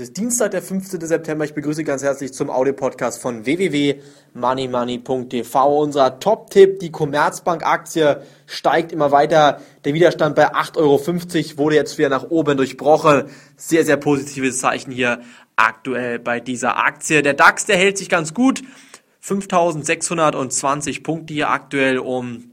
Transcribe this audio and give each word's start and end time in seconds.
ist 0.00 0.16
Dienstag, 0.16 0.52
der 0.52 0.62
15. 0.62 1.02
September. 1.02 1.44
Ich 1.44 1.52
begrüße 1.52 1.84
ganz 1.84 2.02
herzlich 2.02 2.32
zum 2.32 2.48
Audio-Podcast 2.48 3.20
von 3.20 3.44
www.moneymoney.tv. 3.44 5.82
Unser 5.82 6.18
Top-Tipp, 6.18 6.78
die 6.78 6.90
Commerzbank-Aktie 6.90 8.22
steigt 8.46 8.92
immer 8.92 9.12
weiter. 9.12 9.60
Der 9.84 9.92
Widerstand 9.92 10.34
bei 10.34 10.54
8,50 10.54 10.78
Euro 10.78 10.98
wurde 11.58 11.76
jetzt 11.76 11.98
wieder 11.98 12.08
nach 12.08 12.30
oben 12.30 12.56
durchbrochen. 12.56 13.24
Sehr, 13.58 13.84
sehr 13.84 13.98
positives 13.98 14.60
Zeichen 14.60 14.92
hier 14.92 15.20
aktuell 15.56 16.18
bei 16.18 16.40
dieser 16.40 16.78
Aktie. 16.78 17.20
Der 17.20 17.34
DAX, 17.34 17.66
der 17.66 17.76
hält 17.76 17.98
sich 17.98 18.08
ganz 18.08 18.32
gut. 18.32 18.62
5620 19.20 21.02
Punkte 21.02 21.34
hier 21.34 21.50
aktuell 21.50 21.98
um 21.98 22.52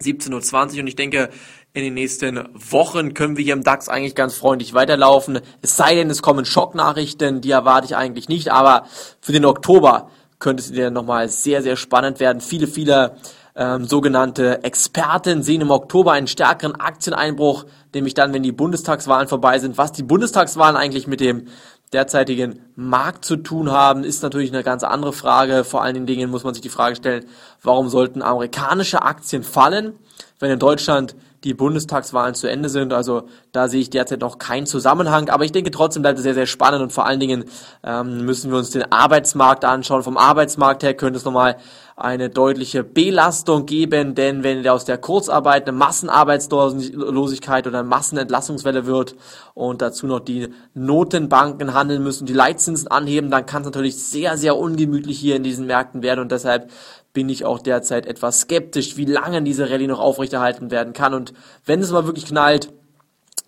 17.20 0.00 0.74
Uhr 0.74 0.80
und 0.82 0.86
ich 0.86 0.94
denke, 0.94 1.30
in 1.78 1.84
den 1.84 1.94
nächsten 1.94 2.48
Wochen 2.54 3.14
können 3.14 3.36
wir 3.36 3.44
hier 3.44 3.54
im 3.54 3.62
DAX 3.62 3.88
eigentlich 3.88 4.16
ganz 4.16 4.36
freundlich 4.36 4.74
weiterlaufen. 4.74 5.40
Es 5.62 5.76
sei 5.76 5.94
denn, 5.94 6.10
es 6.10 6.22
kommen 6.22 6.44
Schocknachrichten, 6.44 7.40
die 7.40 7.52
erwarte 7.52 7.86
ich 7.86 7.96
eigentlich 7.96 8.28
nicht, 8.28 8.50
aber 8.50 8.84
für 9.20 9.32
den 9.32 9.44
Oktober 9.44 10.10
könnte 10.40 10.62
es 10.62 10.72
wieder 10.72 10.90
nochmal 10.90 11.28
sehr, 11.28 11.62
sehr 11.62 11.76
spannend 11.76 12.18
werden. 12.18 12.40
Viele, 12.40 12.66
viele 12.66 13.16
ähm, 13.54 13.84
sogenannte 13.84 14.64
Experten 14.64 15.42
sehen 15.42 15.60
im 15.60 15.70
Oktober 15.70 16.12
einen 16.12 16.26
stärkeren 16.26 16.74
Aktieneinbruch, 16.74 17.64
nämlich 17.94 18.14
dann, 18.14 18.32
wenn 18.32 18.42
die 18.42 18.52
Bundestagswahlen 18.52 19.28
vorbei 19.28 19.58
sind. 19.58 19.78
Was 19.78 19.92
die 19.92 20.02
Bundestagswahlen 20.02 20.76
eigentlich 20.76 21.06
mit 21.06 21.20
dem 21.20 21.46
derzeitigen 21.92 22.60
Markt 22.80 23.24
zu 23.24 23.34
tun 23.34 23.72
haben, 23.72 24.04
ist 24.04 24.22
natürlich 24.22 24.52
eine 24.52 24.62
ganz 24.62 24.84
andere 24.84 25.12
Frage. 25.12 25.64
Vor 25.64 25.82
allen 25.82 26.06
Dingen 26.06 26.30
muss 26.30 26.44
man 26.44 26.54
sich 26.54 26.60
die 26.60 26.68
Frage 26.68 26.94
stellen, 26.94 27.24
warum 27.60 27.88
sollten 27.88 28.22
amerikanische 28.22 29.02
Aktien 29.02 29.42
fallen, 29.42 29.94
wenn 30.38 30.52
in 30.52 30.60
Deutschland 30.60 31.16
die 31.44 31.54
Bundestagswahlen 31.54 32.34
zu 32.34 32.48
Ende 32.48 32.68
sind. 32.68 32.92
Also 32.92 33.22
da 33.52 33.68
sehe 33.68 33.80
ich 33.80 33.90
derzeit 33.90 34.20
noch 34.20 34.38
keinen 34.38 34.66
Zusammenhang. 34.66 35.28
Aber 35.28 35.44
ich 35.44 35.52
denke 35.52 35.70
trotzdem 35.70 36.02
bleibt 36.02 36.18
es 36.18 36.24
sehr, 36.24 36.34
sehr 36.34 36.46
spannend 36.46 36.82
und 36.82 36.92
vor 36.92 37.06
allen 37.06 37.20
Dingen 37.20 37.44
ähm, 37.84 38.24
müssen 38.24 38.50
wir 38.50 38.58
uns 38.58 38.70
den 38.70 38.90
Arbeitsmarkt 38.90 39.64
anschauen. 39.64 40.02
Vom 40.02 40.16
Arbeitsmarkt 40.16 40.82
her 40.82 40.94
könnte 40.94 41.18
es 41.18 41.24
nochmal 41.24 41.56
eine 41.96 42.30
deutliche 42.30 42.84
Belastung 42.84 43.66
geben, 43.66 44.14
denn 44.14 44.44
wenn 44.44 44.66
aus 44.68 44.84
der 44.84 44.98
Kurzarbeit 44.98 45.68
eine 45.68 45.76
Massenarbeitslosigkeit 45.76 47.66
oder 47.66 47.80
eine 47.80 47.88
Massenentlassungswelle 47.88 48.86
wird 48.86 49.16
und 49.54 49.82
dazu 49.82 50.06
noch 50.06 50.20
die 50.20 50.48
Notenbanken 50.74 51.74
handeln 51.74 52.02
müssen, 52.04 52.26
die 52.26 52.32
Leitzinsen 52.68 52.88
anheben, 52.88 53.30
dann 53.30 53.46
kann 53.46 53.62
es 53.62 53.66
natürlich 53.66 53.96
sehr, 53.96 54.36
sehr 54.36 54.56
ungemütlich 54.56 55.18
hier 55.18 55.36
in 55.36 55.42
diesen 55.42 55.66
Märkten 55.66 56.02
werden 56.02 56.20
und 56.20 56.32
deshalb 56.32 56.70
bin 57.12 57.28
ich 57.28 57.44
auch 57.44 57.58
derzeit 57.58 58.06
etwas 58.06 58.40
skeptisch, 58.40 58.96
wie 58.96 59.06
lange 59.06 59.42
diese 59.42 59.70
Rallye 59.70 59.86
noch 59.86 59.98
aufrechterhalten 59.98 60.70
werden 60.70 60.92
kann. 60.92 61.14
Und 61.14 61.32
wenn 61.64 61.80
es 61.80 61.90
mal 61.90 62.06
wirklich 62.06 62.26
knallt, 62.26 62.72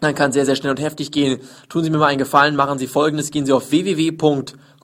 dann 0.00 0.14
kann 0.14 0.30
es 0.30 0.34
sehr, 0.34 0.46
sehr 0.46 0.56
schnell 0.56 0.70
und 0.70 0.80
heftig 0.80 1.10
gehen. 1.10 1.40
Tun 1.68 1.82
Sie 1.82 1.90
mir 1.90 1.98
mal 1.98 2.06
einen 2.06 2.18
Gefallen, 2.18 2.56
machen 2.56 2.78
Sie 2.78 2.86
folgendes, 2.86 3.30
gehen 3.30 3.46
Sie 3.46 3.52
auf 3.52 3.72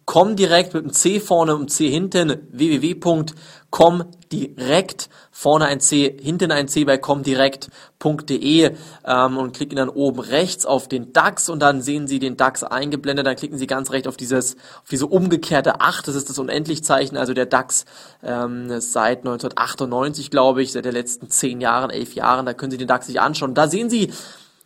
www.com 0.07 0.37
direkt 0.37 0.75
mit 0.75 0.85
einem 0.85 0.93
C 0.93 1.21
vorne 1.21 1.57
und 1.57 1.71
C 1.71 1.89
hinten, 1.89 2.47
www.com 2.51 4.05
direkt, 4.31 5.09
vorne 5.31 5.67
ein 5.67 5.81
C, 5.81 6.17
hinten 6.21 6.51
ein 6.51 6.69
C 6.69 6.85
bei 6.85 6.99
comdirect.de 6.99 8.71
ähm, 9.05 9.37
und 9.37 9.57
klicken 9.57 9.77
dann 9.77 9.89
oben 9.89 10.21
rechts 10.21 10.67
auf 10.67 10.89
den 10.89 11.13
DAX 11.13 11.49
und 11.49 11.61
dann 11.61 11.81
sehen 11.81 12.07
Sie 12.07 12.19
den 12.19 12.37
DAX 12.37 12.63
eingeblendet, 12.63 13.27
dann 13.27 13.37
klicken 13.37 13.59
Sie 13.59 13.67
ganz 13.67 13.91
rechts 13.91 14.09
auf 14.09 14.17
dieses, 14.17 14.57
auf 14.83 14.89
diese 14.91 15.07
umgekehrte 15.07 15.81
8, 15.81 16.07
das 16.09 16.15
ist 16.15 16.31
das 16.31 16.39
Unendlichzeichen, 16.39 17.17
also 17.17 17.35
der 17.35 17.47
DAX 17.47 17.85
ähm, 18.23 18.81
seit 18.81 19.19
1998, 19.19 20.31
glaube 20.31 20.63
ich, 20.63 20.73
seit 20.73 20.85
den 20.85 20.93
letzten 20.93 21.31
10 21.31 21.61
Jahren, 21.61 21.91
11 21.91 22.15
Jahren, 22.15 22.47
da 22.47 22.55
können 22.55 22.71
Sie 22.71 22.79
den 22.79 22.89
DAX 22.89 23.07
sich 23.07 23.21
anschauen. 23.21 23.55
Da 23.55 23.69
sehen 23.69 23.91
Sie, 23.91 24.13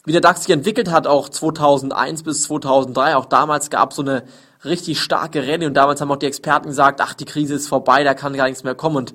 wie 0.05 0.13
der 0.13 0.21
DAX 0.21 0.45
sich 0.45 0.55
entwickelt 0.55 0.91
hat, 0.91 1.07
auch 1.07 1.29
2001 1.29 2.23
bis 2.23 2.43
2003, 2.45 3.17
auch 3.17 3.27
damals 3.27 3.71
gab 3.71 3.91
es 3.91 3.97
so 3.97 4.03
eine 4.03 4.25
richtig 4.65 5.01
starke 5.01 5.47
Rallye 5.47 5.67
und 5.67 5.75
damals 5.75 6.01
haben 6.01 6.11
auch 6.11 6.17
die 6.17 6.27
Experten 6.27 6.69
gesagt, 6.69 7.01
ach, 7.01 7.15
die 7.15 7.25
Krise 7.25 7.55
ist 7.55 7.69
vorbei, 7.69 8.05
da 8.05 8.15
kann 8.15 8.35
gar 8.35 8.49
nichts 8.49 8.65
mehr 8.65 8.75
kommen. 8.75 8.97
Und 8.97 9.15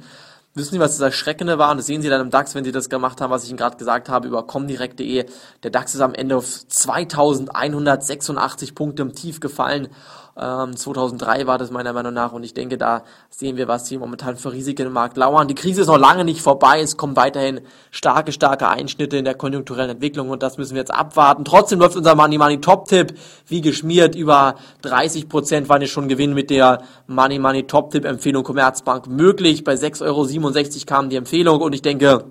Wissen 0.56 0.74
Sie, 0.74 0.80
was 0.80 0.92
das 0.92 1.02
Erschreckende 1.02 1.58
war? 1.58 1.72
Und 1.72 1.78
das 1.78 1.88
sehen 1.88 2.04
Sie 2.04 2.10
dann 2.10 2.22
im 2.22 2.30
DAX, 2.30 2.54
wenn 2.54 2.64
Sie 2.64 2.72
das 2.72 2.88
gemacht 2.88 3.22
haben, 3.22 3.32
was 3.32 3.44
ich 3.44 3.50
Ihnen 3.50 3.58
gerade 3.58 3.76
gesagt 3.76 4.08
habe 4.08 4.28
über 4.28 4.46
comdirect.de. 4.46 5.26
Der 5.64 5.72
DAX 5.72 5.96
ist 5.96 6.02
am 6.02 6.14
Ende 6.14 6.38
auf 6.38 6.68
2186 6.68 8.76
Punkte 8.76 9.02
im 9.02 9.16
Tief 9.16 9.40
gefallen. 9.40 9.90
Ähm, 10.36 10.76
2003 10.76 11.46
war 11.46 11.60
das 11.60 11.70
meiner 11.70 11.94
Meinung 11.94 12.14
nach. 12.14 12.34
Und 12.34 12.44
ich 12.44 12.54
denke, 12.54 12.78
da 12.78 13.04
sehen 13.30 13.56
wir, 13.56 13.68
was 13.68 13.88
hier 13.88 14.00
momentan 14.00 14.36
für 14.36 14.52
Risiken 14.52 14.88
im 14.88 14.94
Markt 14.94 15.16
lauern. 15.16 15.48
Die 15.48 15.56
Krise 15.56 15.82
ist 15.82 15.88
noch 15.88 15.98
lange 15.98 16.24
nicht 16.24 16.42
vorbei. 16.42 16.82
Es 16.82 16.98
kommen 16.98 17.16
weiterhin 17.16 17.62
starke, 17.92 18.32
starke 18.32 18.68
Einschnitte 18.68 19.18
in 19.18 19.26
der 19.26 19.36
konjunkturellen 19.36 19.92
Entwicklung. 19.92 20.30
Und 20.30 20.42
das 20.42 20.58
müssen 20.58 20.74
wir 20.74 20.82
jetzt 20.82 20.94
abwarten. 20.94 21.46
Trotzdem 21.46 21.80
läuft 21.80 21.96
unser 21.96 22.16
Money 22.16 22.40
Money 22.40 22.62
Top 22.62 22.88
Tipp 22.88 23.14
wie 23.46 23.62
geschmiert. 23.62 24.16
Über 24.16 24.56
30 24.82 25.30
Prozent 25.30 25.70
waren 25.70 25.82
jetzt 25.82 25.92
schon 25.92 26.08
Gewinn 26.08 26.34
mit 26.34 26.50
der 26.50 26.82
Money 27.06 27.38
Money 27.38 27.68
Top 27.68 27.92
Tipp 27.92 28.06
Empfehlung 28.06 28.44
Commerzbank 28.44 29.08
möglich. 29.08 29.64
Bei 29.64 29.74
6,67 29.74 30.06
Euro 30.06 30.26
67 30.44 30.86
kam 30.86 31.10
die 31.10 31.16
Empfehlung 31.16 31.62
und 31.62 31.74
ich 31.74 31.82
denke, 31.82 32.26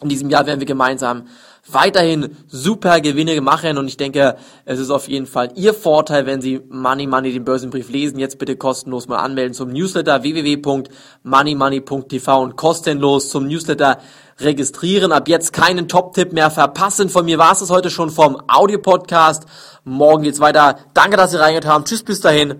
in 0.00 0.08
diesem 0.08 0.30
Jahr 0.30 0.46
werden 0.46 0.60
wir 0.60 0.66
gemeinsam 0.66 1.24
weiterhin 1.70 2.34
super 2.46 3.00
Gewinne 3.00 3.40
machen 3.40 3.78
und 3.78 3.88
ich 3.88 3.96
denke, 3.96 4.36
es 4.64 4.78
ist 4.78 4.90
auf 4.90 5.08
jeden 5.08 5.26
Fall 5.26 5.50
Ihr 5.54 5.74
Vorteil, 5.74 6.26
wenn 6.26 6.40
Sie 6.40 6.60
Money 6.68 7.06
Money 7.06 7.32
den 7.32 7.44
Börsenbrief 7.44 7.90
lesen. 7.90 8.18
Jetzt 8.18 8.38
bitte 8.38 8.56
kostenlos 8.56 9.06
mal 9.08 9.18
anmelden 9.18 9.54
zum 9.54 9.70
Newsletter 9.70 10.22
www.moneymoney.tv 10.22 12.42
und 12.42 12.56
kostenlos 12.56 13.30
zum 13.30 13.48
Newsletter 13.48 13.98
registrieren. 14.40 15.12
Ab 15.12 15.28
jetzt 15.28 15.52
keinen 15.52 15.88
Top-Tipp 15.88 16.32
mehr 16.32 16.50
verpassen. 16.50 17.10
Von 17.10 17.24
mir 17.24 17.38
war 17.38 17.52
es 17.52 17.58
das 17.58 17.70
heute 17.70 17.90
schon 17.90 18.10
vom 18.10 18.40
Audio-Podcast. 18.46 19.44
Morgen 19.84 20.22
geht's 20.22 20.40
weiter. 20.40 20.78
Danke, 20.94 21.16
dass 21.16 21.32
Sie 21.32 21.40
reingehört 21.40 21.66
haben. 21.66 21.84
Tschüss, 21.84 22.02
bis 22.02 22.20
dahin. 22.20 22.54